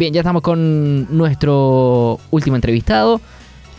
Bien, 0.00 0.14
ya 0.14 0.22
estamos 0.22 0.40
con 0.40 1.14
nuestro 1.14 2.18
último 2.30 2.56
entrevistado. 2.56 3.20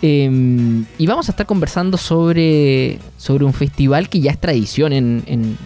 Em, 0.03 0.85
y 0.99 1.07
vamos 1.07 1.27
a 1.27 1.31
estar 1.31 1.47
conversando 1.47 1.97
sobre, 1.97 2.99
sobre 3.17 3.43
un 3.43 3.53
festival 3.53 4.07
que 4.07 4.19
ya 4.19 4.29
es 4.29 4.37
tradición 4.37 4.93
en, 4.93 5.23
en, 5.25 5.57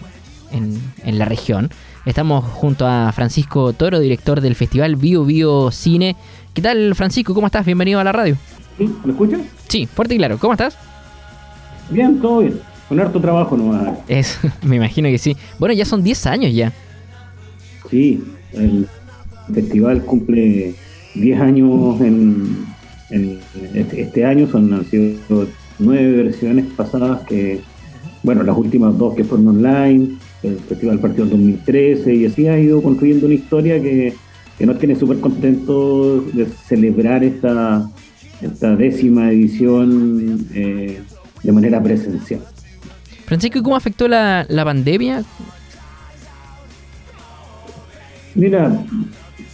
en, 1.04 1.18
la 1.18 1.26
región. 1.26 1.68
Estamos 2.06 2.42
junto 2.42 2.86
a 2.86 3.12
Francisco 3.12 3.74
Toro, 3.74 4.00
director 4.00 4.40
del 4.40 4.54
festival 4.54 4.96
Bio 4.96 5.26
Bio 5.26 5.70
Cine. 5.70 6.16
¿Qué 6.54 6.62
tal, 6.62 6.94
Francisco? 6.94 7.34
¿Cómo 7.34 7.48
estás? 7.48 7.66
Bienvenido 7.66 8.00
a 8.00 8.04
la 8.04 8.12
radio. 8.12 8.38
¿Sí? 8.78 8.90
¿Me 9.04 9.12
escuchas? 9.12 9.42
Sí, 9.68 9.84
fuerte 9.84 10.14
y 10.14 10.16
claro. 10.16 10.38
¿Cómo 10.38 10.54
estás? 10.54 10.78
Bien, 11.90 12.18
todo 12.18 12.38
bien. 12.38 12.58
Con 12.88 12.98
harto 12.98 13.20
trabajo 13.20 13.58
nomás. 13.58 13.98
Es, 14.08 14.38
me 14.62 14.76
imagino 14.76 15.10
que 15.10 15.18
sí. 15.18 15.36
Bueno, 15.58 15.74
ya 15.74 15.84
son 15.84 16.02
10 16.02 16.26
años 16.28 16.54
ya. 16.54 16.72
Sí, 17.90 18.24
el 18.54 18.88
festival 19.54 20.02
cumple 20.02 20.74
10 21.14 21.40
años 21.40 22.00
en, 22.00 22.66
este, 23.10 24.02
este, 24.02 24.24
año, 24.24 24.48
son, 24.48 24.72
han 24.72 24.84
sido 24.84 25.46
nueve 25.78 26.22
versiones 26.22 26.66
pasadas 26.76 27.22
que, 27.26 27.60
bueno, 28.22 28.42
las 28.42 28.56
últimas 28.56 28.96
dos 28.96 29.14
que 29.14 29.24
fueron 29.24 29.48
online, 29.48 30.16
el 30.42 30.58
festival 30.58 30.98
partió 30.98 31.24
en 31.24 31.30
2013 31.30 32.14
y 32.14 32.26
así 32.26 32.48
ha 32.48 32.58
ido 32.58 32.82
construyendo 32.82 33.26
una 33.26 33.34
historia 33.34 33.80
que, 33.80 34.14
nos 34.58 34.78
tiene 34.78 34.96
súper 34.96 35.20
contentos 35.20 36.34
de 36.34 36.46
celebrar 36.46 37.22
esta, 37.22 37.90
esta 38.40 38.74
décima 38.74 39.30
edición 39.30 40.46
eh, 40.54 41.02
de 41.42 41.52
manera 41.52 41.82
presencial. 41.82 42.40
Francisco, 43.26 43.62
¿cómo 43.62 43.76
afectó 43.76 44.08
la, 44.08 44.46
la 44.48 44.64
pandemia? 44.64 45.24
Mira, 48.34 48.82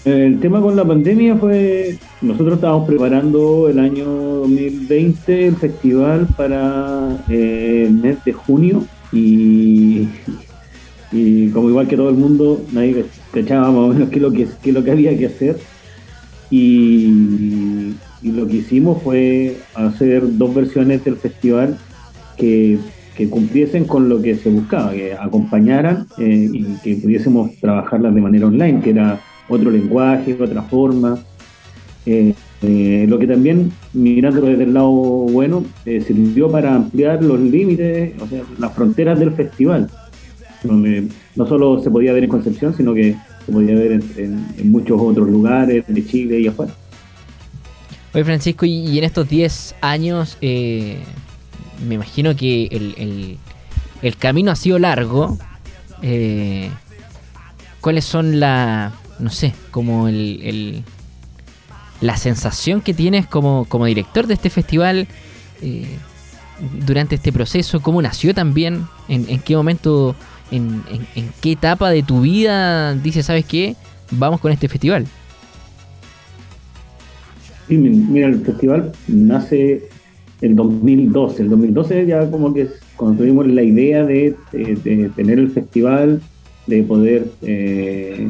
el 0.04 0.40
tema 0.40 0.60
con 0.60 0.74
la 0.74 0.84
pandemia 0.84 1.36
fue, 1.36 1.96
nosotros 2.20 2.54
estábamos 2.54 2.88
preparando 2.88 3.68
el 3.68 3.78
año 3.78 4.04
2020 4.04 5.46
el 5.46 5.56
festival 5.56 6.26
para 6.36 7.24
eh, 7.28 7.84
el 7.86 7.94
mes 7.94 8.24
de 8.24 8.32
junio 8.32 8.84
y, 9.12 10.08
como 11.52 11.68
igual 11.68 11.86
que 11.86 11.96
todo 11.96 12.08
el 12.08 12.16
mundo, 12.16 12.64
nadie 12.72 13.04
cachaba 13.32 13.70
más 13.70 13.76
o 13.76 13.88
menos 13.88 14.08
qué 14.08 14.16
es 14.16 14.22
lo 14.22 14.32
que, 14.32 14.48
qué 14.62 14.72
lo 14.72 14.82
que 14.82 14.90
había 14.90 15.16
que 15.16 15.26
hacer. 15.26 15.58
Y, 16.50 17.94
lo 18.22 18.46
que 18.46 18.58
hicimos 18.58 19.02
fue 19.02 19.56
hacer 19.74 20.22
dos 20.38 20.54
versiones 20.54 21.04
del 21.04 21.16
festival 21.16 21.76
que, 22.36 22.78
cumpliesen 23.30 23.84
con 23.84 24.08
lo 24.08 24.20
que 24.20 24.34
se 24.34 24.50
buscaba, 24.50 24.92
que 24.92 25.12
acompañaran 25.12 26.08
eh, 26.18 26.48
y 26.52 26.64
que 26.82 26.96
pudiésemos 26.96 27.54
trabajarlas 27.60 28.12
de 28.12 28.20
manera 28.20 28.48
online, 28.48 28.80
que 28.80 28.90
era 28.90 29.20
otro 29.48 29.70
lenguaje, 29.70 30.36
otra 30.40 30.62
forma. 30.62 31.18
Eh, 32.04 32.34
eh, 32.62 33.06
lo 33.08 33.18
que 33.18 33.26
también, 33.26 33.72
mirándolo 33.92 34.48
desde 34.48 34.64
el 34.64 34.74
lado 34.74 34.90
bueno, 34.90 35.64
eh, 35.84 36.00
sirvió 36.00 36.50
para 36.50 36.74
ampliar 36.74 37.22
los 37.22 37.38
límites, 37.38 38.14
o 38.20 38.26
sea, 38.26 38.42
las 38.58 38.72
fronteras 38.72 39.18
del 39.18 39.32
festival, 39.32 39.88
donde 40.62 41.08
no 41.36 41.46
solo 41.46 41.82
se 41.82 41.90
podía 41.90 42.12
ver 42.12 42.24
en 42.24 42.30
Concepción, 42.30 42.74
sino 42.76 42.94
que 42.94 43.16
se 43.46 43.52
podía 43.52 43.74
ver 43.74 44.00
en, 44.16 44.70
muchos 44.70 45.00
otros 45.00 45.28
lugares 45.28 45.84
de 45.86 46.06
Chile 46.06 46.40
y 46.40 46.46
afuera. 46.48 46.72
Oye, 48.14 48.24
Francisco, 48.24 48.66
y, 48.66 48.98
en 48.98 49.04
estos 49.04 49.28
10 49.28 49.76
años, 49.80 50.36
me 50.40 51.94
imagino 51.94 52.36
que 52.36 52.64
el, 52.66 53.38
el, 54.02 54.16
camino 54.16 54.50
ha 54.50 54.56
sido 54.56 54.78
largo. 54.78 55.38
¿Cuáles 57.80 58.04
son 58.04 58.38
la, 58.38 58.92
no 59.22 59.30
sé, 59.30 59.54
como 59.70 60.08
el, 60.08 60.82
la 62.00 62.16
sensación 62.16 62.80
que 62.80 62.92
tienes 62.92 63.26
como, 63.26 63.66
como 63.68 63.86
director 63.86 64.26
de 64.26 64.34
este 64.34 64.50
festival 64.50 65.06
eh, 65.62 65.86
durante 66.84 67.14
este 67.14 67.32
proceso, 67.32 67.80
cómo 67.80 68.02
nació 68.02 68.34
también, 68.34 68.82
en, 69.08 69.38
qué 69.40 69.56
momento, 69.56 70.16
en, 70.50 70.82
qué 71.40 71.52
etapa 71.52 71.90
de 71.90 72.02
tu 72.02 72.22
vida 72.22 72.94
dices, 72.94 73.26
¿sabes 73.26 73.44
qué? 73.44 73.76
Vamos 74.10 74.40
con 74.40 74.50
este 74.50 74.68
festival. 74.68 75.06
Sí, 77.68 77.78
mira, 77.78 78.26
el 78.26 78.40
festival 78.40 78.92
nace 79.06 79.88
en 80.40 80.56
2012. 80.56 81.42
El 81.42 81.48
2012 81.48 82.06
ya 82.06 82.28
como 82.28 82.52
que 82.52 82.68
cuando 82.96 83.18
tuvimos 83.18 83.46
la 83.46 83.62
idea 83.62 84.04
de, 84.04 84.36
tener 85.14 85.38
el 85.38 85.50
festival, 85.50 86.20
de 86.66 86.82
poder 86.82 87.30
eh, 87.42 88.28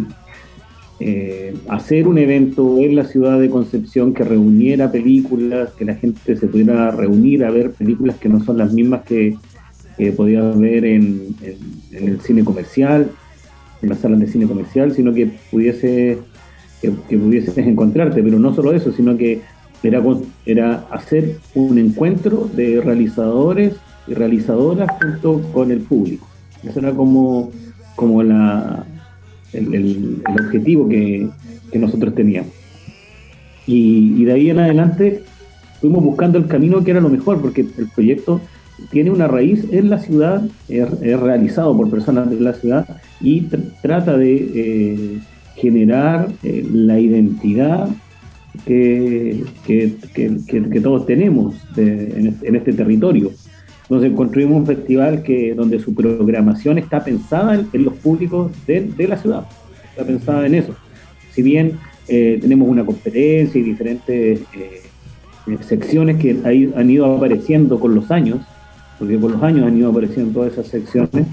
eh, 1.05 1.55
hacer 1.69 2.07
un 2.07 2.17
evento 2.17 2.79
en 2.79 2.95
la 2.95 3.05
ciudad 3.05 3.41
de 3.41 3.51
Concepción 3.51 4.15
que 4.15 4.23
reuniera 4.23 4.93
películas, 4.93 5.71
que 5.73 5.85
la 5.85 5.97
gente 5.97 6.37
se 6.37 6.47
pudiera 6.47 6.93
reunir 6.93 7.45
a 7.45 7.51
ver 7.51 7.73
películas 7.73 8.19
que 8.19 8.29
no 8.29 8.41
son 8.45 8.57
las 8.57 8.73
mismas 8.73 9.03
que, 9.03 9.37
que 9.99 10.13
podías 10.13 10.57
ver 10.57 10.85
en, 10.85 11.35
el 11.91 12.21
cine 12.21 12.45
comercial, 12.45 13.11
en 13.83 13.89
las 13.89 13.99
salas 13.99 14.21
de 14.21 14.29
cine 14.29 14.47
comercial, 14.47 14.95
sino 14.95 15.13
que 15.13 15.29
pudiese 15.51 16.19
que, 16.81 16.93
pudieses 17.19 17.59
encontrarte, 17.59 18.23
pero 18.23 18.39
no 18.39 18.55
solo 18.55 18.73
eso, 18.73 18.93
sino 18.93 19.17
que 19.17 19.41
era, 19.83 20.01
era 20.47 20.87
hacer 20.93 21.39
un 21.57 21.79
encuentro 21.79 22.49
de 22.55 22.81
realizadores 22.81 23.75
y 24.07 24.15
realizadoras 24.15 24.89
junto 25.03 25.43
con 25.53 25.73
el 25.73 25.81
público. 25.81 26.29
Eso 26.63 26.79
era 26.79 26.93
como, 26.93 27.51
como 27.97 28.23
la, 28.23 28.87
el, 29.53 30.23
objetivo 30.27 30.89
que, 30.89 31.29
nosotros 31.75 32.15
teníamos. 32.15 32.53
Y, 33.67 34.25
de 34.25 34.33
ahí 34.33 34.51
en 34.51 34.59
adelante 34.59 35.23
fuimos 35.81 36.05
buscando 36.05 36.39
el 36.39 36.47
camino 36.47 36.85
que 36.85 36.91
era 36.91 37.01
lo 37.01 37.09
mejor, 37.09 37.41
porque 37.41 37.63
el 37.63 37.89
proyecto 37.95 38.41
tiene 38.91 39.11
una 39.11 39.29
raíz 39.29 39.67
en 39.71 39.91
la 39.91 39.99
ciudad, 39.99 40.43
es, 40.69 40.89
realizado 41.01 41.77
por 41.77 41.91
personas 41.91 42.31
de 42.31 42.41
la 42.41 42.55
ciudad 42.55 42.87
y 43.21 43.49
trata 43.81 44.17
de 44.17 44.35
eh, 44.55 45.19
generar 45.57 46.29
eh, 46.43 46.67
la 46.73 46.99
identidad 46.99 47.89
que, 48.67 49.45
que, 49.65 50.81
todos 50.83 51.07
tenemos 51.07 51.55
en, 51.77 52.57
este 52.57 52.73
territorio. 52.73 53.31
Entonces 53.83 54.13
construimos 54.15 54.59
un 54.59 54.67
festival 54.67 55.23
que 55.23 55.55
donde 55.55 55.79
su 55.79 55.95
programación 55.95 56.79
está 56.79 57.05
pensada 57.05 57.63
en, 57.73 57.85
los 57.85 57.95
públicos 57.95 58.53
de, 58.67 59.07
la 59.09 59.17
ciudad, 59.17 59.47
está 59.91 60.05
pensada 60.05 60.47
en 60.47 60.55
eso. 60.55 60.75
Si 61.33 61.43
bien 61.43 61.79
eh, 62.09 62.39
tenemos 62.41 62.69
una 62.69 62.85
competencia 62.85 63.61
y 63.61 63.65
diferentes 63.65 64.41
eh, 64.55 64.83
secciones 65.63 66.17
que 66.17 66.39
han 66.75 66.91
ido 66.91 67.17
apareciendo 67.17 67.79
con 67.81 67.95
los 67.95 68.11
años, 68.11 68.41
porque 68.99 69.19
con 69.19 69.33
los 69.33 69.43
años 69.43 69.67
han 69.67 69.77
ido 69.77 69.91
apareciendo 69.91 70.33
todas 70.33 70.53
esas 70.53 70.69
secciones, 70.69 71.27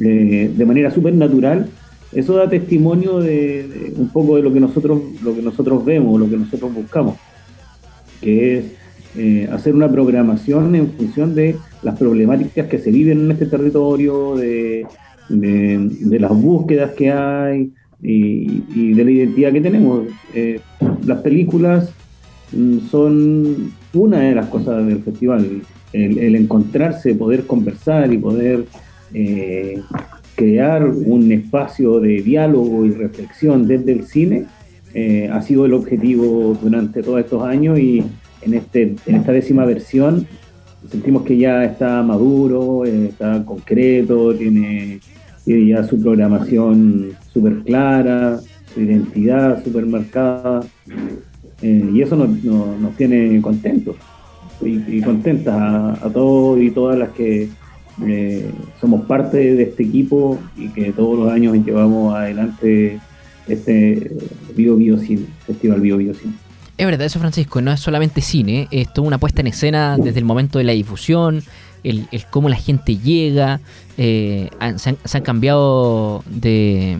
eh, 0.00 0.50
de 0.54 0.64
manera 0.64 0.90
súper 0.90 1.14
natural, 1.14 1.68
eso 2.12 2.36
da 2.36 2.48
testimonio 2.48 3.20
de, 3.20 3.92
un 3.96 4.08
poco 4.08 4.36
de 4.36 4.42
lo 4.42 4.52
que 4.52 4.60
nosotros 4.60 5.00
lo 5.22 5.34
que 5.34 5.42
nosotros 5.42 5.84
vemos, 5.84 6.20
lo 6.20 6.28
que 6.28 6.36
nosotros 6.36 6.74
buscamos, 6.74 7.16
que 8.20 8.58
es 8.58 8.64
hacer 9.52 9.74
una 9.74 9.90
programación 9.90 10.74
en 10.74 10.90
función 10.92 11.34
de 11.34 11.56
las 11.82 11.98
problemáticas 11.98 12.66
que 12.66 12.78
se 12.78 12.90
viven 12.90 13.20
en 13.20 13.30
este 13.32 13.46
territorio, 13.46 14.36
de, 14.36 14.86
las 15.28 16.30
búsquedas 16.30 16.92
que 16.92 17.10
hay 17.10 17.72
y, 18.02 18.94
de 18.94 19.04
la 19.04 19.10
identidad 19.10 19.52
que 19.52 19.60
tenemos. 19.60 20.06
Eh, 20.34 20.60
las 21.06 21.20
películas 21.20 21.92
mm, 22.52 22.78
son 22.90 23.72
una 23.94 24.20
de 24.20 24.34
las 24.34 24.46
cosas 24.46 24.86
del 24.86 25.02
festival, 25.02 25.62
el, 25.92 26.34
encontrarse, 26.36 27.14
poder 27.14 27.46
conversar 27.46 28.12
y 28.12 28.18
poder 28.18 28.64
eh, 29.12 29.80
crear 30.34 30.86
un 30.86 31.30
espacio 31.32 32.00
de 32.00 32.22
diálogo 32.22 32.86
y 32.86 32.90
reflexión 32.92 33.66
desde 33.66 33.92
el 33.92 34.04
cine. 34.04 34.46
Eh, 34.94 35.28
ha 35.30 35.40
sido 35.42 35.64
el 35.64 35.74
objetivo 35.74 36.56
durante 36.60 37.02
todos 37.02 37.20
estos 37.20 37.42
años 37.42 37.78
y 37.78 38.02
en, 38.42 38.54
este, 38.54 38.94
en 39.06 39.14
esta 39.14 39.32
décima 39.32 39.64
versión 39.64 40.26
sentimos 40.90 41.22
que 41.22 41.36
ya 41.36 41.64
está 41.64 42.02
maduro, 42.02 42.84
eh, 42.84 43.08
está 43.08 43.44
concreto, 43.44 44.34
tiene, 44.34 45.00
ya 45.46 45.84
su 45.84 46.00
programación 46.00 47.12
súper 47.32 47.58
clara, 47.60 48.40
su 48.72 48.80
identidad 48.80 49.62
súper 49.62 49.86
marcada, 49.86 50.60
eh, 51.62 51.90
y 51.92 52.02
eso 52.02 52.16
nos, 52.16 52.96
tiene 52.96 53.40
contentos 53.40 53.96
y, 54.60 55.00
contentas 55.00 55.54
a, 56.02 56.10
todos 56.12 56.60
y 56.60 56.70
todas 56.70 56.98
las 56.98 57.10
que 57.10 57.48
eh, 58.06 58.50
somos 58.80 59.04
parte 59.06 59.54
de 59.54 59.62
este 59.62 59.82
equipo 59.82 60.38
y 60.56 60.68
que 60.68 60.92
todos 60.92 61.18
los 61.18 61.32
años 61.32 61.56
llevamos 61.64 62.14
adelante 62.14 63.00
este 63.48 64.10
Bio 64.56 64.76
Bio 64.76 64.98
Cine, 64.98 65.26
Festival 65.46 65.80
Bio 65.80 65.96
Bio 65.96 66.14
Cine. 66.14 66.34
Es 66.82 66.86
verdad, 66.86 67.06
eso 67.06 67.20
Francisco, 67.20 67.60
no 67.60 67.70
es 67.70 67.78
solamente 67.78 68.20
cine, 68.20 68.66
es 68.72 68.92
toda 68.92 69.06
una 69.06 69.18
puesta 69.18 69.40
en 69.40 69.46
escena 69.46 69.96
desde 69.96 70.18
el 70.18 70.24
momento 70.24 70.58
de 70.58 70.64
la 70.64 70.72
difusión, 70.72 71.44
el, 71.84 72.08
cómo 72.28 72.48
la 72.48 72.56
gente 72.56 72.96
llega, 72.96 73.60
eh, 73.96 74.50
se, 74.78 75.16
han, 75.16 75.22
cambiado 75.22 76.24
de, 76.26 76.98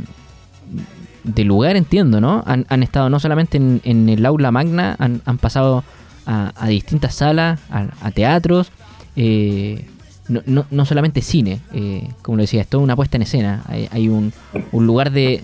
de 1.25 1.45
lugar, 1.45 1.75
entiendo, 1.75 2.21
¿no? 2.21 2.45
Han, 2.47 2.83
estado 2.85 3.11
no 3.11 3.19
solamente 3.19 3.57
en, 3.57 4.09
el 4.09 4.25
aula 4.25 4.53
magna, 4.53 4.95
han, 5.01 5.39
pasado 5.39 5.83
a, 6.27 6.69
distintas 6.69 7.17
salas, 7.17 7.59
a, 7.69 8.11
teatros, 8.13 8.71
eh, 9.17 9.85
no, 10.29 10.85
solamente 10.85 11.23
cine, 11.23 11.59
eh, 11.73 12.09
como 12.23 12.37
lo 12.37 12.43
decía, 12.43 12.61
es 12.61 12.69
toda 12.69 12.85
una 12.85 12.95
puesta 12.95 13.17
en 13.17 13.23
escena, 13.23 13.65
hay, 13.67 14.09
un, 14.09 14.33
lugar 14.71 15.11
de, 15.11 15.43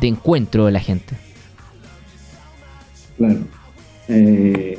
encuentro 0.00 0.66
de 0.66 0.70
la 0.70 0.78
gente. 0.78 1.16
Claro. 3.18 3.59
Eh, 4.10 4.78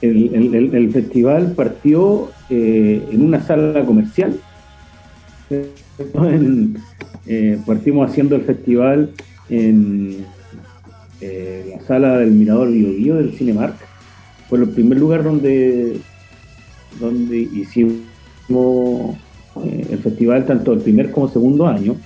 el, 0.00 0.90
festival 0.92 1.52
partió 1.52 2.30
en 2.50 3.22
una 3.22 3.40
sala 3.40 3.84
comercial. 3.84 4.40
partimos 7.66 8.10
haciendo 8.10 8.34
el 8.36 8.42
festival 8.42 9.10
en 9.48 10.24
la 11.20 11.80
sala 11.86 12.18
del 12.18 12.32
Mirador 12.32 12.72
Bio, 12.72 12.88
Bio 12.88 13.14
del 13.16 13.32
Cinemark. 13.34 13.76
Fue 14.48 14.58
el 14.58 14.68
primer 14.68 14.98
lugar 14.98 15.22
donde, 15.22 16.00
donde 17.00 17.38
hicimos 17.38 18.02
eh, 19.56 19.86
el 19.90 19.98
festival 19.98 20.46
tanto 20.46 20.72
el 20.72 20.80
primer 20.80 21.10
como 21.10 21.28
segundo 21.28 21.66
año. 21.66 21.96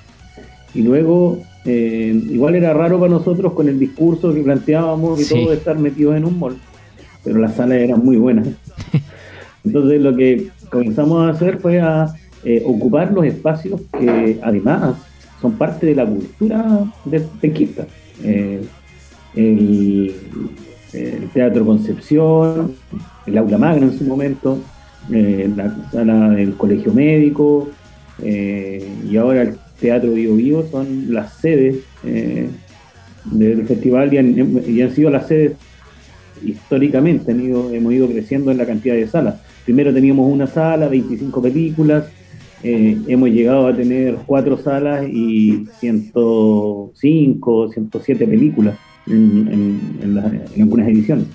Y 0.75 0.83
luego, 0.83 1.43
eh, 1.67 2.23
igual 2.31 2.55
era 2.55 2.73
raro 2.73 2.99
para 2.99 3.11
nosotros 3.11 3.53
con 3.53 3.69
el 3.69 3.79
discurso 3.79 4.33
que 4.33 4.43
planteábamos 4.43 5.21
y 5.21 5.29
todo 5.29 5.51
de 5.51 5.57
estar 5.57 5.79
metidos 5.79 6.17
en 6.17 6.25
un 6.25 6.39
mall, 6.39 6.57
pero 7.25 7.39
las 7.39 7.55
salas 7.55 7.79
eran 7.79 8.05
muy 8.05 8.17
buenas. 8.17 8.49
Entonces 9.65 10.01
lo 10.01 10.15
que 10.15 10.49
comenzamos 10.71 11.27
a 11.27 11.31
hacer 11.31 11.59
fue 11.59 11.81
a 11.81 12.15
eh, 12.45 12.63
ocupar 12.65 13.13
los 13.13 13.25
espacios 13.27 13.81
que 13.99 14.39
además 14.43 14.97
son 15.41 15.53
parte 15.53 15.87
de 15.87 15.95
la 15.97 16.07
cultura 16.07 16.85
de 17.05 17.21
Tequita. 17.41 17.87
el, 19.35 20.15
Teatro 21.35 21.67
Concepción, 21.67 22.75
el 23.27 23.37
Aula 23.37 23.59
Magna 23.59 23.85
en 23.85 23.99
su 23.99 24.05
momento, 24.05 24.59
eh, 25.13 25.49
la 25.55 25.73
sala 25.93 26.31
del 26.31 26.57
colegio 26.57 26.93
médico 26.93 27.69
eh, 28.21 28.85
y 29.09 29.17
ahora 29.17 29.43
el 29.43 29.57
Teatro 29.81 30.13
Vivo 30.13 30.37
Vivo 30.37 30.67
son 30.71 31.13
las 31.13 31.35
sedes 31.35 31.77
eh, 32.05 32.49
del 33.25 33.67
festival 33.67 34.13
y 34.15 34.19
han, 34.83 34.95
sido 34.95 35.11
las 35.11 35.27
sedes 35.29 35.53
históricamente, 36.45 37.33
hemos 37.33 37.93
ido 37.93 38.09
creciendo 38.09 38.51
en 38.51 38.59
la 38.59 38.67
cantidad 38.67 38.95
de 38.95 39.09
salas. 39.09 39.37
Primero 39.65 39.93
teníamos 39.93 40.31
una 40.31 40.47
sala, 40.47 40.89
25 40.89 41.43
películas, 41.43 42.05
hemos 42.63 43.31
llegado 43.31 43.67
a 43.67 43.77
tener 43.77 44.17
cuatro 44.27 44.57
salas 44.59 45.07
y 45.09 45.67
105, 45.81 47.73
107 47.73 48.27
películas 48.27 48.77
en 49.07 49.81
algunas 50.57 50.89
ediciones. 50.89 51.27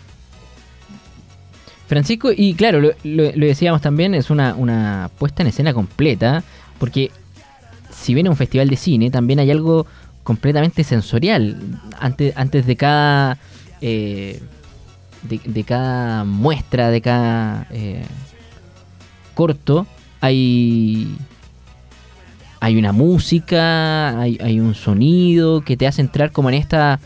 Francisco, 1.91 2.29
y 2.33 2.53
claro, 2.53 2.79
lo, 2.79 2.93
decíamos 3.03 3.81
también, 3.81 4.15
es 4.15 4.29
una, 4.29 5.11
puesta 5.19 5.43
en 5.43 5.47
escena 5.49 5.73
completa, 5.73 6.41
porque 6.79 7.11
si 8.01 8.13
viene 8.13 8.29
un 8.29 8.35
festival 8.35 8.67
de 8.67 8.75
cine, 8.75 9.11
también 9.11 9.39
hay 9.39 9.51
algo 9.51 9.85
completamente 10.23 10.83
sensorial. 10.83 11.57
Antes, 11.99 12.35
antes 12.35 12.65
de 12.65 12.75
cada. 12.75 13.37
Eh, 13.81 14.41
de, 15.23 15.63
cada 15.63 16.23
muestra, 16.23 16.89
de 16.89 17.01
cada 17.01 17.67
eh, 17.71 18.03
corto, 19.35 19.85
hay. 20.19 21.15
Hay 22.59 22.77
una 22.77 22.91
música, 22.91 24.19
hay, 24.19 24.59
un 24.59 24.75
sonido 24.75 25.61
que 25.61 25.77
te 25.77 25.87
hace 25.87 26.01
entrar 26.01 26.31
como 26.31 26.49
en 26.49 26.55
esta 26.55 26.99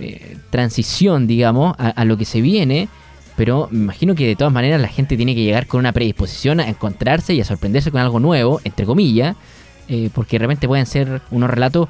eh, 0.00 0.36
transición, 0.50 1.28
digamos, 1.28 1.76
a, 1.78 2.04
lo 2.04 2.16
que 2.16 2.24
se 2.24 2.40
viene 2.40 2.88
pero 3.36 3.68
me 3.70 3.78
imagino 3.78 4.14
que 4.14 4.26
de 4.26 4.36
todas 4.36 4.52
maneras 4.52 4.80
la 4.80 4.88
gente 4.88 5.16
tiene 5.16 5.34
que 5.34 5.42
llegar 5.42 5.66
con 5.66 5.80
una 5.80 5.92
predisposición 5.92 6.60
a 6.60 6.68
encontrarse 6.68 7.34
y 7.34 7.40
a 7.40 7.44
sorprenderse 7.44 7.90
con 7.90 8.00
algo 8.00 8.20
nuevo, 8.20 8.60
entre 8.64 8.86
comillas, 8.86 9.36
eh, 9.88 10.10
porque 10.14 10.38
realmente 10.38 10.68
pueden 10.68 10.86
ser 10.86 11.22
unos 11.30 11.50
relatos 11.50 11.88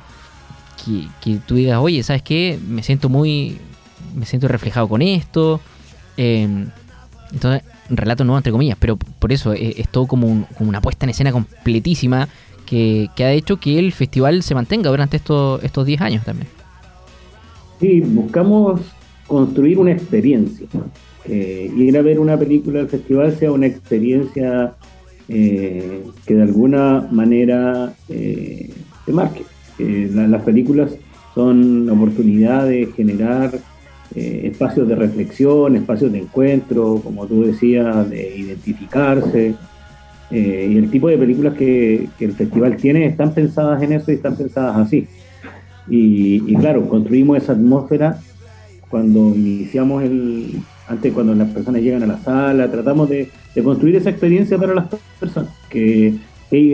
que, 1.23 1.39
tú 1.47 1.55
digas, 1.55 1.79
oye, 1.81 2.03
¿sabes 2.03 2.23
qué? 2.23 2.59
Me 2.69 2.83
siento 2.83 3.09
muy, 3.09 3.59
me 4.15 4.27
siento 4.27 4.49
reflejado 4.49 4.89
con 4.89 5.01
esto. 5.01 5.61
Em, 6.17 6.67
entonces, 7.33 7.63
relato 7.89 8.25
nuevo, 8.25 8.39
entre 8.39 8.53
comillas, 8.53 8.77
pero 8.79 8.97
por 8.97 9.33
eso 9.33 9.53
es, 9.53 9.89
todo 9.89 10.07
como, 10.07 10.47
una 10.59 10.81
puesta 10.81 11.07
en 11.07 11.11
escena 11.11 11.33
completísima 11.33 12.29
que, 12.67 13.09
ha 13.19 13.33
hecho 13.33 13.59
que 13.59 13.79
el 13.79 13.93
festival 13.93 14.43
se 14.43 14.55
mantenga 14.55 14.91
durante 14.91 15.17
estos, 15.17 15.63
estos 15.65 15.87
10 15.87 16.01
años 16.01 16.25
también. 16.25 16.49
Sí, 17.81 18.01
buscamos 18.01 18.81
construir 19.27 19.79
una 19.79 19.93
experiencia 19.93 20.67
eh, 21.27 21.71
ir 21.75 21.97
a 21.97 22.03
ver 22.03 22.19
una 22.21 22.39
película 22.39 22.81
del 22.81 22.89
festival 22.89 23.35
sea 23.39 23.51
una 23.51 23.67
experiencia 23.67 24.75
eh, 25.29 26.05
que 26.27 26.35
de 26.35 26.43
alguna 26.43 27.07
manera 27.11 27.95
eh, 28.09 28.71
te 29.07 29.13
marque. 29.13 29.45
las 29.79 30.43
películas 30.43 30.97
son 31.35 31.89
oportunidad 31.91 32.67
de 32.67 32.87
generar 32.95 33.53
espacios 34.15 34.87
de 34.87 34.95
reflexión, 34.95 35.75
espacios 35.75 36.13
de 36.13 36.21
encuentro, 36.21 37.01
como 37.03 37.27
tú 37.27 37.45
decías, 37.45 38.09
de 38.09 38.37
identificarse. 38.37 39.55
y 40.31 40.77
el 40.77 40.89
tipo 40.89 41.09
de 41.09 41.19
películas 41.19 41.55
que, 41.55 42.09
el 42.21 42.33
festival 42.33 42.77
tiene 42.77 43.07
están 43.07 43.35
pensadas 43.35 43.83
en 43.83 43.93
eso 43.95 44.13
y 44.13 44.15
están 44.15 44.37
pensadas 44.37 44.77
así. 44.77 45.09
y 45.89 46.55
claro, 46.55 46.89
construimos 46.89 47.39
esa 47.39 47.53
atmósfera 47.53 48.21
cuando 48.89 49.35
iniciamos 49.35 50.05
el, 50.05 50.63
antes 50.89 51.13
cuando 51.13 51.35
las 51.35 51.49
personas 51.51 51.83
llegan 51.83 52.03
a 52.03 52.07
la 52.07 52.19
sala, 52.19 52.71
tratamos 52.71 53.09
de, 53.09 53.31
construir 53.63 53.97
esa 53.97 54.11
experiencia 54.11 54.59
para 54.59 54.75
las 54.75 54.87
personas, 55.19 55.51
que, 55.69 56.15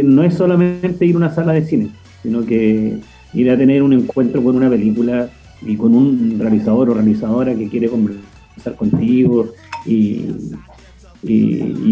no 0.04 0.22
es 0.24 0.34
solamente 0.34 1.06
ir 1.06 1.14
a 1.14 1.18
una 1.18 1.34
sala 1.34 1.52
de 1.52 1.64
cine, 1.64 1.88
sino 2.22 2.44
que 2.44 2.98
ir 3.32 3.50
a 3.50 3.56
tener 3.56 3.82
un 3.82 3.94
encuentro 3.94 4.42
con 4.42 4.56
una 4.56 4.68
película 4.68 5.30
y 5.62 5.76
con 5.76 5.94
un 5.94 6.36
realizador 6.38 6.90
o 6.90 6.94
realizadora 6.94 7.54
que 7.54 7.68
quiere 7.68 7.88
conversar 7.88 8.76
contigo 8.76 9.48
y, 9.86 10.26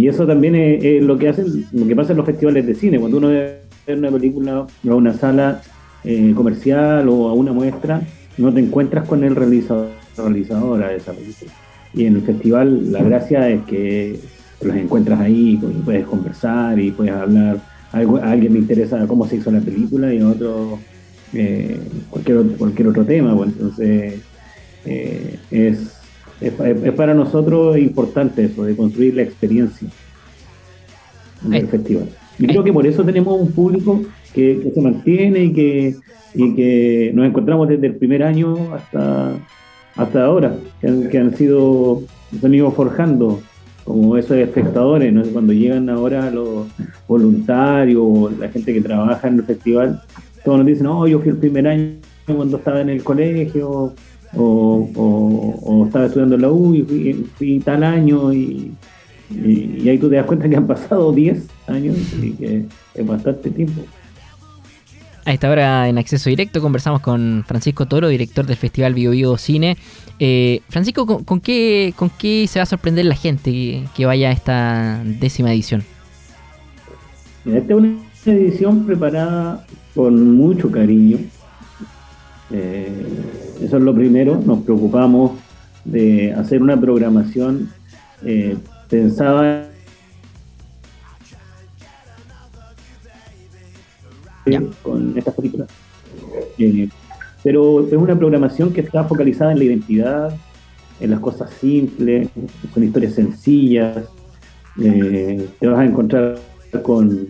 eso 0.07 0.27
también 0.27 0.55
es, 0.55 1.03
lo 1.03 1.19
que 1.19 1.29
hacen, 1.29 1.67
lo 1.73 1.87
que 1.87 1.95
pasa 1.95 2.13
en 2.13 2.19
los 2.19 2.27
festivales 2.27 2.67
de 2.67 2.75
cine, 2.75 2.99
cuando 2.99 3.19
uno 3.19 3.29
ve 3.29 3.61
una 3.87 4.11
película 4.11 4.67
a 4.89 4.95
una 4.95 5.15
sala 5.15 5.63
eh, 6.05 6.33
comercial 6.35 7.09
o 7.09 7.29
a 7.29 7.35
una 7.35 7.53
muestra, 7.53 8.03
no 8.37 8.53
te 8.53 8.61
encuentras 8.61 9.07
con 9.07 9.25
el 9.25 9.37
realizador 9.37 9.89
realizadora 10.17 10.89
de 10.89 10.97
esa 10.97 11.13
película. 11.13 11.53
Y 11.95 12.05
en 12.07 12.17
el 12.17 12.23
festival 12.23 12.93
la 12.93 13.03
gracia 13.03 13.49
es 13.49 13.63
que 13.65 14.21
los 14.63 14.77
encuentras 14.77 15.21
ahí 15.21 15.59
y 15.63 15.83
puedes 15.85 16.07
conversar 16.07 16.79
y 16.79 16.91
puedes 16.91 17.13
hablar. 17.13 17.61
A 17.93 17.99
alguien 17.99 18.53
le 18.53 18.59
interesa 18.59 19.07
cómo 19.07 19.27
se 19.27 19.37
hizo 19.37 19.51
la 19.51 19.61
película 19.61 20.13
y 20.13 20.21
a 20.21 20.29
otro 20.29 20.79
eh, 21.33 21.79
cualquier, 22.11 22.43
cualquier 22.59 22.89
otro 22.89 23.05
tema. 23.05 23.35
Pues, 23.37 23.51
entonces 23.51 24.21
eh, 24.85 25.39
es, 25.51 25.99
es, 26.41 26.93
para 26.93 27.15
nosotros 27.15 27.79
importante 27.79 28.45
eso, 28.45 28.65
de 28.65 28.77
construir 28.77 29.15
la 29.15 29.23
experiencia 29.23 29.89
en 31.45 31.55
el 31.55 31.69
festival. 31.69 32.09
Y 32.39 32.47
creo 32.47 32.63
que 32.63 32.73
por 32.73 32.87
eso 32.87 33.05
tenemos 33.05 33.41
un 33.41 33.51
público 33.53 34.03
que, 34.33 34.61
que 34.63 34.71
se 34.71 34.81
mantiene 34.81 35.45
y 35.45 35.53
que, 35.53 35.97
y 36.35 36.55
que 36.55 37.11
nos 37.15 37.27
encontramos 37.27 37.69
desde 37.69 37.87
el 37.89 37.97
primer 37.97 38.23
año 38.23 38.75
hasta 38.75 39.35
hasta 39.99 40.25
ahora, 40.25 40.55
que 40.81 41.19
han, 41.19 41.37
sido, 41.37 42.03
se 42.39 42.47
han 42.47 42.55
ido 42.55 42.71
forjando 42.71 43.41
como 43.85 44.17
esos 44.17 44.37
espectadores, 44.37 45.13
¿no? 45.13 45.23
cuando 45.25 45.53
llegan 45.53 45.91
ahora 45.91 46.31
los 46.31 46.67
voluntarios, 47.09 48.39
la 48.39 48.49
gente 48.49 48.73
que 48.73 48.81
trabaja 48.81 49.27
en 49.27 49.35
el 49.35 49.43
festival, 49.43 50.01
todos 50.45 50.59
nos 50.59 50.67
dicen, 50.67 50.85
no, 50.85 51.07
yo 51.09 51.19
fui 51.19 51.31
el 51.31 51.39
primer 51.39 51.67
año 51.67 51.97
cuando 52.27 52.59
estaba 52.59 52.81
en 52.81 52.91
el 52.91 53.03
colegio, 53.03 53.93
o, 54.37 55.85
estaba 55.87 56.07
estudiando 56.07 56.37
en 56.37 56.43
la 56.43 56.51
U 56.51 56.75
y 56.75 57.27
fui, 57.37 57.61
tal 57.61 57.83
año, 57.83 58.33
y, 58.33 58.73
y, 59.31 59.89
ahí 59.89 59.99
tú 59.99 60.09
te 60.09 60.17
das 60.17 60.27
cuenta 60.27 60.49
que 60.49 60.57
han 60.57 60.67
pasado 60.67 61.13
10 61.13 61.47
años 61.67 61.97
y 62.23 62.33
que 62.33 62.65
es 62.95 63.07
bastante 63.07 63.51
tiempo. 63.51 63.83
A 65.29 65.33
esta 65.33 65.51
hora 65.51 65.87
en 65.91 65.99
acceso 65.99 66.31
directo 66.31 66.63
conversamos 66.63 67.03
con 67.03 67.45
Francisco 67.47 67.85
Toro, 67.85 68.09
director 68.09 68.47
del 68.47 68.57
Festival 68.57 68.95
Bio 68.95 69.11
Bio 69.11 69.37
Cine. 69.37 69.77
Eh, 70.19 70.63
Francisco, 70.71 71.23
¿con, 71.23 71.41
qué, 71.41 71.93
¿con 71.97 72.09
qué 72.09 72.47
se 72.47 72.59
va 72.59 72.63
a 72.63 72.67
sorprender 72.67 73.05
la 73.05 73.15
gente 73.15 73.85
que, 73.95 74.07
vaya 74.07 74.31
a 74.31 74.33
esta 74.33 75.03
décima 75.05 75.53
edición? 75.53 75.83
Esta 77.45 77.75
es 77.75 77.79
una 77.79 77.99
edición 78.25 78.87
preparada 78.87 79.67
con 79.95 80.35
mucho 80.35 80.71
cariño. 80.71 81.19
Eh, 82.51 82.89
eso 83.61 83.77
es 83.77 83.83
lo 83.83 83.95
primero. 83.95 84.41
Nos 84.43 84.61
preocupamos 84.61 85.33
de 85.85 86.33
hacer 86.33 86.63
una 86.63 86.81
programación 86.81 87.69
eh, 88.25 88.57
pensada 88.89 89.68
con 94.83 95.17
estas 95.17 95.35
películas. 95.35 95.69
Eh, 96.59 96.89
pero 97.43 97.87
es 97.87 97.93
una 97.93 98.19
programación 98.19 98.73
que 98.73 98.81
está 98.81 99.05
focalizada 99.05 99.53
en 99.53 99.59
la 99.59 99.65
identidad, 99.65 100.37
en 101.01 101.11
las 101.11 101.21
cosas 101.21 101.51
simples, 101.61 102.29
son 102.75 102.85
historias 102.85 103.15
sencillas. 103.15 104.05
Eh, 104.83 105.49
te 105.59 105.67
vas 105.67 105.79
a 105.79 105.85
encontrar 105.85 106.39
con, 106.83 107.29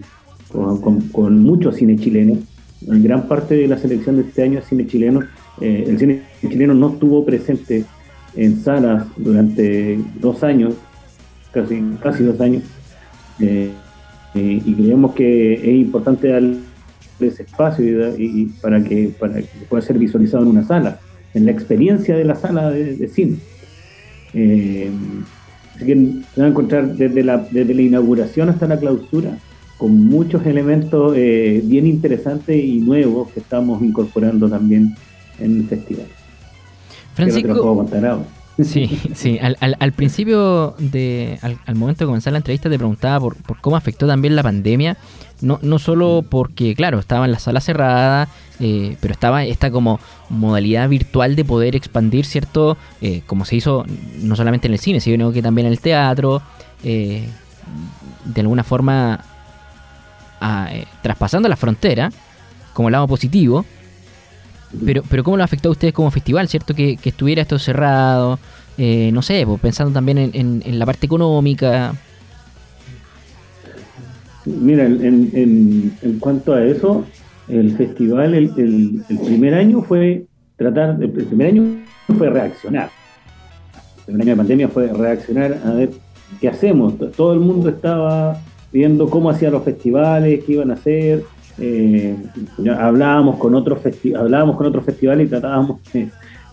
con, 1.13 1.43
mucho 1.43 1.73
cine 1.73 1.97
chileno. 1.97 2.39
En 2.87 3.03
gran 3.03 3.27
parte 3.29 3.55
de 3.55 3.69
la 3.69 3.77
selección 3.77 4.17
de 4.17 4.23
este 4.23 4.43
año 4.43 4.59
es 4.61 4.67
cine 4.67 4.87
chileno. 4.87 5.21
Eh, 5.61 5.85
el 5.87 5.99
cine 5.99 6.23
chileno 6.41 6.75
no 6.75 6.91
estuvo 6.91 7.25
presente 7.25 7.85
en 8.35 8.61
salas 8.61 9.07
durante 9.17 9.99
dos 10.21 10.43
años, 10.43 10.75
casi, 11.53 11.83
casi 12.03 12.25
dos 12.25 12.41
años. 12.41 12.63
Eh, 13.41 13.71
y 14.35 14.75
creemos 14.75 15.15
que 15.15 15.55
es 15.55 15.87
importante 15.87 16.29
darle 16.29 16.59
ese 17.27 17.43
espacio 17.43 18.17
y, 18.17 18.47
para, 18.61 18.83
que, 18.83 19.11
para 19.19 19.35
que 19.35 19.49
pueda 19.69 19.83
ser 19.83 19.99
visualizado 19.99 20.45
en 20.45 20.51
una 20.51 20.65
sala, 20.65 21.01
en 21.35 21.45
la 21.47 21.51
experiencia 21.51 22.17
de 22.17 22.25
la 22.25 22.35
sala 22.35 22.71
de 22.71 23.09
cine. 23.09 23.39
Eh, 24.35 24.91
así 25.75 25.85
que 25.85 25.95
se 26.35 26.41
va 26.41 26.47
a 26.47 26.51
encontrar 26.51 26.95
desde 26.95 27.23
la, 27.25 27.39
desde 27.39 27.75
la 27.75 27.83
inauguración 27.83 28.49
hasta 28.49 28.67
la 28.67 28.79
clausura 28.79 29.39
con 29.79 30.07
muchos 30.07 30.45
elementos 30.45 31.15
eh, 31.17 31.63
bien 31.65 31.87
interesantes 31.87 32.63
y 32.63 32.81
nuevos 32.81 33.31
que 33.31 33.41
estamos 33.41 33.81
incorporando 33.83 34.49
también 34.49 34.95
en 35.39 35.61
el 35.61 35.69
festival. 35.69 36.07
Francisco, 37.15 37.87
Sí, 38.62 39.00
sí. 39.15 39.38
Al, 39.41 39.57
al, 39.79 39.93
principio, 39.93 40.75
de, 40.79 41.38
al, 41.43 41.77
momento 41.77 42.05
de 42.05 42.07
comenzar 42.07 42.33
la 42.33 42.38
entrevista, 42.38 42.69
te 42.69 42.77
preguntaba 42.77 43.21
por, 43.21 43.37
por 43.37 43.61
cómo 43.61 43.77
afectó 43.77 44.07
también 44.07 44.35
la 44.35 44.43
pandemia. 44.43 44.97
No, 45.41 45.61
no 45.62 45.79
solo 45.79 46.25
porque, 46.29 46.75
claro, 46.75 46.99
estaba 46.99 47.25
en 47.25 47.31
la 47.31 47.38
sala 47.38 47.61
cerrada, 47.61 48.29
eh, 48.59 48.97
pero 49.00 49.12
estaba 49.12 49.45
esta 49.45 49.71
como 49.71 50.00
modalidad 50.29 50.88
virtual 50.88 51.37
de 51.37 51.45
poder 51.45 51.77
expandir, 51.77 52.27
¿cierto? 52.27 52.77
Eh, 53.00 53.23
como 53.27 53.45
se 53.45 53.57
hizo 53.57 53.85
no 54.21 54.35
solamente 54.35 54.67
en 54.67 54.73
el 54.73 54.81
cine, 54.81 54.99
sino 54.99 55.31
que 55.33 55.41
también 55.43 55.67
en 55.69 55.73
el 55.73 55.81
teatro. 55.81 56.43
Eh, 56.83 57.29
de 58.25 58.41
alguna 58.41 58.65
forma, 58.65 59.25
traspasando 61.03 61.49
la 61.49 61.57
frontera, 61.57 62.11
como 62.73 62.91
lado 62.91 63.07
positivo 63.07 63.65
pero, 64.85 65.03
pero 65.09 65.25
¿cómo 65.25 65.37
lo 65.37 65.45
afectó 65.45 65.69
a 65.69 65.73
ustedes 65.73 65.95
como 65.95 66.11
festival, 66.11 66.49
cierto? 66.49 66.75
Que, 66.75 66.99
estuviera 67.03 67.43
esto 67.43 67.59
cerrado, 67.59 68.39
eh, 68.77 69.11
no 69.13 69.23
sé, 69.23 69.45
pues, 69.47 69.61
pensando 69.61 69.93
también 69.93 70.31
en, 70.33 70.79
la 70.79 70.87
parte 70.87 71.07
económica. 71.07 71.95
Mira, 74.45 74.85
en, 74.85 75.93
en, 76.03 76.19
cuanto 76.19 76.55
a 76.55 76.65
eso, 76.65 77.05
el 77.49 77.77
festival, 77.77 78.35
el, 78.35 78.53
el, 79.09 79.19
primer 79.19 79.55
año 79.55 79.83
fue 79.83 80.27
tratar, 80.57 80.99
el 81.01 81.11
primer 81.11 81.49
año 81.49 81.65
fue 82.17 82.31
reaccionar. 82.31 82.91
El 83.99 84.05
primer 84.05 84.23
año 84.23 84.31
de 84.31 84.37
pandemia 84.37 84.69
fue 84.69 84.89
reaccionar 84.89 85.59
a 85.65 85.73
ver 85.73 85.91
qué 86.41 86.49
hacemos. 86.49 86.95
Todo 87.17 87.33
el 87.33 87.41
mundo 87.41 87.69
estaba 87.71 88.41
viendo 88.73 89.09
cómo 89.09 89.31
hacían 89.31 89.53
los 89.53 89.65
festivales, 89.65 90.45
qué 90.45 90.53
iban 90.53 90.71
a 90.71 90.75
hacer, 90.75 91.25
eh, 91.61 92.17
hablábamos 92.79 93.37
con 93.37 93.55
otros 93.55 93.81
hablábamos 94.17 94.57
con 94.57 94.67
otros 94.67 94.85
festivales 94.85 95.27
y 95.27 95.31
tratábamos 95.31 95.81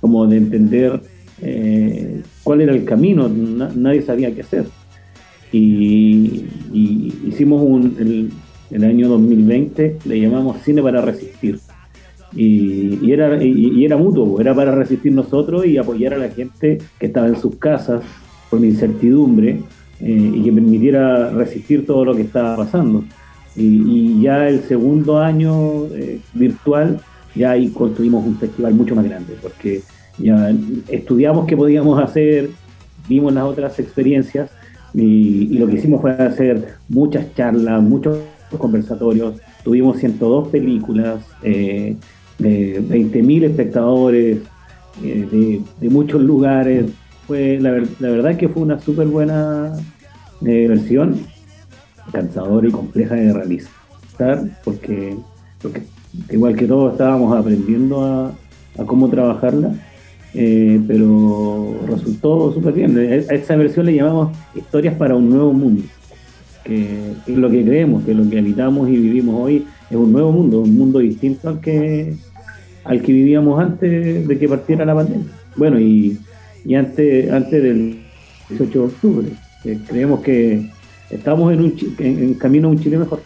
como 0.01 0.25
de 0.27 0.37
entender 0.37 1.01
eh, 1.41 2.21
cuál 2.43 2.61
era 2.61 2.73
el 2.73 2.85
camino, 2.85 3.27
nadie 3.29 4.01
sabía 4.01 4.33
qué 4.33 4.41
hacer. 4.41 4.65
Y, 5.51 6.45
hicimos 7.25 7.61
un, 7.61 7.95
el, 7.99 8.31
el, 8.71 8.83
año 8.83 9.07
2020, 9.09 9.97
le 10.05 10.19
llamamos 10.19 10.61
Cine 10.63 10.81
para 10.81 11.01
Resistir. 11.01 11.59
Y, 12.35 13.11
era, 13.11 13.41
y, 13.41 13.85
era 13.85 13.95
mutuo, 13.95 14.41
era 14.41 14.53
para 14.53 14.75
resistir 14.75 15.13
nosotros 15.13 15.65
y 15.65 15.77
apoyar 15.77 16.13
a 16.15 16.17
la 16.17 16.29
gente 16.29 16.79
que 16.99 17.05
estaba 17.05 17.27
en 17.27 17.37
sus 17.37 17.55
casas 17.55 18.03
con 18.49 18.65
incertidumbre 18.65 19.61
eh, 20.01 20.31
y 20.35 20.43
que 20.43 20.51
permitiera 20.51 21.29
resistir 21.29 21.85
todo 21.85 22.03
lo 22.03 22.13
que 22.13 22.23
estaba 22.23 22.57
pasando. 22.57 23.05
Y, 23.55 24.21
ya 24.21 24.49
el 24.49 24.61
segundo 24.63 25.19
año 25.19 25.85
eh, 25.93 26.19
virtual, 26.33 26.99
ya 27.35 27.51
ahí 27.51 27.69
construimos 27.69 28.25
un 28.25 28.37
festival 28.37 28.73
mucho 28.73 28.95
más 28.95 29.05
grande, 29.05 29.35
porque 29.41 29.81
ya 30.17 30.53
estudiamos 30.89 31.45
qué 31.45 31.55
podíamos 31.55 32.01
hacer, 32.01 32.49
vimos 33.07 33.33
las 33.33 33.43
otras 33.43 33.79
experiencias 33.79 34.49
y, 34.93 35.57
lo 35.57 35.67
que 35.67 35.75
hicimos 35.75 36.01
fue 36.01 36.11
hacer 36.11 36.75
muchas 36.89 37.33
charlas, 37.35 37.81
muchos 37.81 38.19
conversatorios, 38.57 39.35
tuvimos 39.63 39.97
102 39.97 40.49
películas, 40.49 41.25
eh, 41.43 41.95
de 42.37 42.81
20.000 42.81 43.43
espectadores, 43.45 44.39
eh, 45.03 45.61
de, 45.79 45.89
muchos 45.89 46.21
lugares. 46.21 46.85
Fue 47.27 47.57
la, 47.59 47.71
la 47.99 48.09
verdad 48.09 48.37
que 48.37 48.49
fue 48.49 48.63
una 48.63 48.79
súper 48.79 49.07
buena 49.07 49.73
versión 50.41 51.17
cansadora 52.11 52.67
y 52.67 52.71
compleja 52.71 53.15
de 53.15 53.33
realizar, 53.33 54.39
porque, 54.63 55.15
porque 55.61 55.83
igual 56.31 56.55
que 56.55 56.65
todos 56.65 56.93
estábamos 56.93 57.35
aprendiendo 57.35 58.03
a, 58.03 58.85
cómo 58.85 59.09
trabajarla, 59.09 59.73
eh, 60.33 60.81
pero 60.87 61.79
resultó 61.87 62.53
súper 62.53 62.73
bien. 62.73 62.97
A 62.97 63.33
esta 63.33 63.55
versión 63.55 63.85
le 63.85 63.95
llamamos 63.95 64.35
Historias 64.53 64.95
para 64.95 65.15
un 65.15 65.29
Nuevo 65.29 65.53
Mundo, 65.53 65.83
que, 66.63 67.13
es 67.25 67.37
lo 67.37 67.49
que 67.49 67.63
creemos, 67.63 68.03
que 68.03 68.13
lo 68.13 68.29
que 68.29 68.39
habitamos 68.39 68.89
y 68.89 68.97
vivimos 68.97 69.35
hoy 69.39 69.65
es 69.89 69.95
un 69.95 70.11
nuevo 70.11 70.31
mundo, 70.31 70.61
un 70.61 70.75
mundo 70.77 70.99
distinto 70.99 71.47
al 71.49 71.61
que, 71.61 72.15
al 72.83 73.01
que 73.01 73.13
vivíamos 73.13 73.61
antes 73.61 74.27
de 74.27 74.37
que 74.37 74.49
partiera 74.49 74.83
la 74.85 74.95
pandemia. 74.95 75.27
Bueno, 75.55 75.79
y, 75.79 76.19
y 76.65 76.75
antes, 76.75 77.31
antes 77.31 77.63
del 77.63 77.99
18 78.49 78.79
de 78.79 78.85
octubre. 78.85 79.27
creemos 79.87 80.19
que 80.21 80.69
estamos 81.09 81.53
en, 81.53 81.61
un, 81.61 81.95
en, 81.99 82.33
camino 82.35 82.67
a 82.67 82.71
un 82.71 82.79
Chile 82.81 82.97
mejor. 82.97 83.21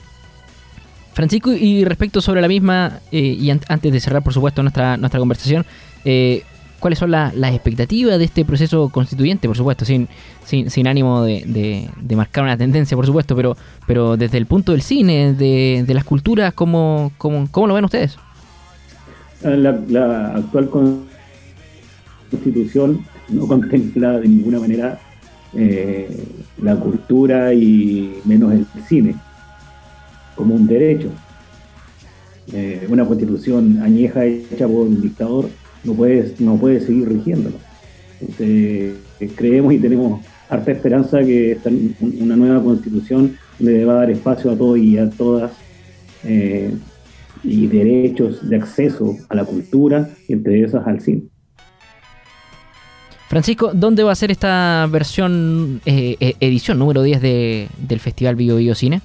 Francisco, 1.13 1.51
y 1.51 1.83
respecto 1.83 2.21
sobre 2.21 2.41
la 2.41 2.47
misma, 2.47 2.99
eh, 3.11 3.19
y 3.19 3.49
antes 3.49 3.91
de 3.91 3.99
cerrar, 3.99 4.23
por 4.23 4.33
supuesto, 4.33 4.61
nuestra, 4.63 4.95
nuestra 4.95 5.19
conversación, 5.19 5.65
eh, 6.05 6.43
¿cuáles 6.79 6.97
son 6.97 7.11
las 7.11 7.53
expectativas 7.53 8.17
de 8.17 8.23
este 8.23 8.45
proceso 8.45 8.87
constituyente, 8.89 9.47
por 9.47 9.57
supuesto, 9.57 9.83
sin, 9.83 10.07
sin, 10.45 10.87
ánimo 10.87 11.23
de, 11.23 11.89
marcar 12.15 12.45
una 12.45 12.57
tendencia, 12.57 12.95
por 12.95 13.05
supuesto, 13.05 13.35
pero, 13.35 13.57
pero 13.85 14.15
desde 14.15 14.37
el 14.37 14.45
punto 14.45 14.71
del 14.71 14.81
cine, 14.81 15.33
de, 15.33 15.85
las 15.93 16.05
culturas, 16.05 16.53
¿cómo, 16.53 17.11
cómo, 17.17 17.49
cómo 17.51 17.67
lo 17.67 17.73
ven 17.73 17.83
ustedes? 17.85 18.17
La, 19.41 19.77
la 19.89 20.35
actual 20.35 20.69
constitución 22.29 23.05
no 23.29 23.47
contempla 23.47 24.19
de 24.19 24.27
ninguna 24.27 24.59
manera 24.59 24.99
eh, 25.53 26.07
la 26.61 26.75
cultura 26.75 27.53
y 27.53 28.19
menos 28.25 28.53
el 28.53 28.65
cine 28.87 29.15
como 30.35 30.55
un 30.55 30.67
derecho. 30.67 31.09
Eh, 32.53 32.87
una 32.89 33.05
constitución 33.05 33.79
añeja 33.81 34.25
hecha 34.25 34.67
por 34.67 34.87
un 34.87 35.01
dictador 35.01 35.49
no 35.83 35.93
puede, 35.93 36.33
no 36.39 36.57
puede 36.57 36.79
seguir 36.81 37.09
rigiéndolo. 37.09 37.57
creemos 39.35 39.73
y 39.73 39.77
tenemos 39.79 40.21
harta 40.49 40.71
esperanza 40.71 41.19
que 41.19 41.51
esta, 41.53 41.69
una 42.01 42.35
nueva 42.35 42.61
constitución 42.61 43.37
le 43.59 43.85
va 43.85 43.93
a 43.93 43.97
dar 43.97 44.11
espacio 44.11 44.51
a 44.51 44.57
todos 44.57 44.79
y 44.79 44.97
a 44.97 45.09
todas 45.09 45.51
eh, 46.23 46.71
y 47.43 47.67
derechos 47.67 48.49
de 48.49 48.57
acceso 48.57 49.15
a 49.29 49.35
la 49.35 49.45
cultura 49.45 50.09
y 50.27 50.33
entre 50.33 50.61
esas 50.63 50.85
al 50.85 50.99
cine. 50.99 51.23
Francisco, 53.29 53.69
¿dónde 53.75 54.01
va 54.01 54.11
a 54.11 54.15
ser 54.15 54.31
esta 54.31 54.87
versión, 54.91 55.81
eh, 55.85 56.17
eh, 56.19 56.33
edición 56.39 56.79
número 56.79 57.03
10 57.03 57.21
del 57.21 57.99
Festival 57.99 58.35
Bio 58.35 58.55
Bio 58.55 58.73
Cine? 58.73 59.01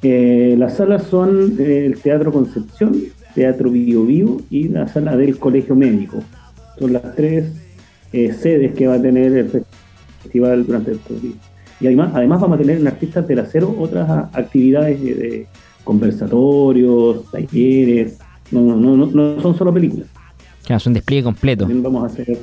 Eh, 0.00 0.54
las 0.58 0.78
salas 0.78 1.02
son 1.02 1.54
el 1.58 2.00
Teatro 2.00 2.32
Concepción, 2.32 2.96
Teatro 3.34 3.70
Bio 3.70 4.06
Bio 4.06 4.40
y 4.48 4.68
la 4.68 4.88
sala 4.88 5.18
del 5.18 5.38
Colegio 5.38 5.76
Médico. 5.76 6.24
Son 6.78 6.94
las 6.94 7.14
tres 7.14 7.52
sedes 8.10 8.72
que 8.72 8.86
va 8.86 8.94
a 8.94 9.02
tener 9.02 9.36
el 9.36 9.64
festival 10.22 10.64
durante 10.64 10.92
estos 10.92 11.20
días. 11.20 11.36
Y 11.80 11.88
además, 11.88 12.12
además 12.14 12.40
vamos 12.40 12.58
a 12.58 12.62
tener 12.62 12.78
en 12.78 12.86
Artistas 12.86 13.28
del 13.28 13.40
Acero 13.40 13.76
otras 13.78 14.08
actividades 14.32 14.98
de, 15.02 15.46
conversatorios, 15.84 17.30
talleres, 17.30 18.16
no, 18.50 18.62
no, 18.62 18.96
no, 18.96 19.06
no 19.06 19.42
son 19.42 19.58
solo 19.58 19.74
películas. 19.74 20.06
Claro, 20.68 20.76
es 20.76 20.86
un 20.86 20.92
despliegue 20.92 21.22
completo. 21.22 21.64
También 21.64 21.82
vamos 21.82 22.02
a 22.02 22.06
hacer 22.06 22.38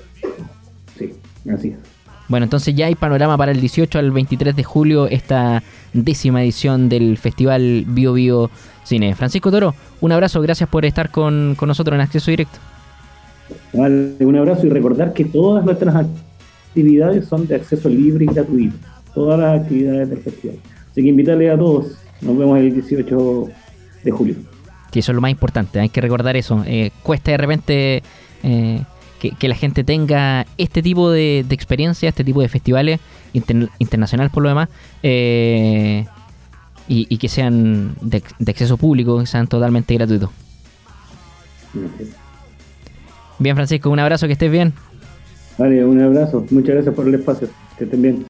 Sí, 0.98 1.14
así 1.52 1.70
es. 1.70 1.96
Bueno, 2.28 2.46
entonces 2.46 2.74
ya 2.74 2.88
hay 2.88 2.96
panorama 2.96 3.38
para 3.38 3.52
el 3.52 3.60
18 3.60 4.00
al 4.00 4.12
23 4.12 4.56
de 4.56 4.64
julio, 4.64 5.08
esta 5.08 5.62
décima 5.94 6.44
edición 6.44 6.90
del 6.90 7.18
Festival 7.18 7.86
Bio 7.88 8.14
Bio 8.14 8.50
Cine. 8.84 9.14
Francisco 9.14 9.52
Toro, 9.52 9.76
un 10.02 10.12
abrazo, 10.12 10.42
gracias 10.42 10.68
por 10.68 10.86
estar 10.86 11.12
con, 11.12 11.56
nosotros 11.56 11.94
en 11.96 12.02
Acceso 12.02 12.32
Directo. 12.32 12.58
un 13.74 14.36
abrazo 14.36 14.66
y 14.66 14.70
recordar 14.70 15.14
que 15.14 15.26
todas 15.26 15.64
nuestras 15.64 16.08
actividades 16.76 17.26
son 17.26 17.48
de 17.48 17.56
acceso 17.56 17.90
libre 17.90 18.26
y 18.26 18.28
gratuito. 18.28 18.76
Todas 19.14 19.40
las 19.40 19.62
actividades 19.62 20.10
del 20.10 20.20
festival. 20.20 20.58
Así 20.92 21.04
que 21.04 21.08
invitarle 21.08 21.50
a 21.52 21.58
todos. 21.58 21.98
Nos 22.22 22.38
vemos 22.38 22.58
el 22.58 22.74
18 22.74 23.48
de 24.04 24.12
julio. 24.12 24.36
Que 24.92 25.00
eso 25.00 25.12
es 25.12 25.16
lo 25.16 25.22
más 25.22 25.32
importante, 25.32 25.80
hay 25.80 25.90
que 25.90 26.02
recordar 26.02 26.36
eso. 26.36 26.64
Eh, 26.66 26.92
cuesta 27.04 27.32
de 27.32 27.38
repente 27.38 28.04
eh, 28.44 28.82
que, 29.32 29.48
la 29.48 29.56
gente 29.56 29.84
tenga 29.84 30.46
este 30.58 30.82
tipo 30.82 31.10
de, 31.10 31.46
experiencia, 31.50 32.10
este 32.10 32.24
tipo 32.24 32.42
de 32.42 32.50
festivales 32.50 33.00
internacionales 33.34 34.32
por 34.32 34.44
lo 34.44 34.50
demás, 34.50 34.70
y, 36.88 37.18
que 37.18 37.30
sean 37.30 37.96
de, 38.02 38.24
de, 38.40 38.52
acceso 38.52 38.78
público, 38.78 39.20
que 39.20 39.26
sean 39.26 39.48
totalmente 39.48 39.94
gratuitos. 39.94 40.30
Bien, 43.40 43.56
Francisco, 43.56 43.90
un 43.90 44.00
abrazo, 44.00 44.28
que 44.28 44.34
estés 44.34 44.52
bien. 44.52 44.74
Vale, 45.58 45.86
un 45.86 46.02
abrazo. 46.02 46.46
Muchas 46.52 46.76
gracias 46.76 46.96
por 46.96 47.08
el 47.08 47.16
espacio. 47.16 47.48
Que 47.78 47.86
estén 47.86 48.02
bien. 48.02 48.24